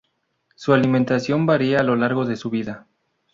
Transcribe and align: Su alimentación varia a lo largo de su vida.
Su 0.55 0.73
alimentación 0.73 1.45
varia 1.45 1.81
a 1.81 1.83
lo 1.83 1.95
largo 1.95 2.25
de 2.25 2.35
su 2.35 2.49
vida. 2.49 2.87